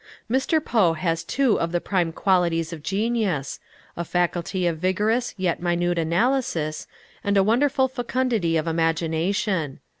Mr. 0.27 0.59
Poe 0.65 0.93
has 0.93 1.23
two 1.23 1.59
of 1.59 1.71
the 1.71 1.79
prime 1.79 2.11
qualities 2.11 2.73
of 2.73 2.81
genius, 2.81 3.59
a 3.95 4.03
faculty 4.03 4.65
of 4.65 4.79
vigorous 4.79 5.35
yet 5.37 5.61
minute 5.61 5.99
analysis, 5.99 6.87
and 7.23 7.37
a 7.37 7.43
wonderful 7.43 7.87
fecundity 7.87 8.57
of 8.57 8.65
imagination. 8.67 9.79